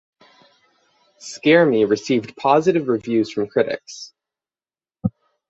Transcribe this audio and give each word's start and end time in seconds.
Scare 1.19 1.63
Me 1.67 1.85
received 1.85 2.35
positive 2.35 2.87
reviews 2.87 3.31
from 3.31 3.47
critics. 3.47 4.13